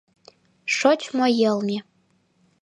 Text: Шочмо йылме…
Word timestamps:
Шочмо 0.75 1.25
йылме… 1.39 1.79